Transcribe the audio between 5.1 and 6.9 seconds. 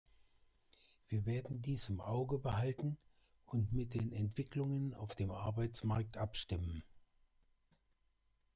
dem Arbeitsmarkt abstimmen.